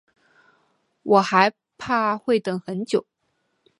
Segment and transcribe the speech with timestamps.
[1.03, 3.05] 我还怕会等很久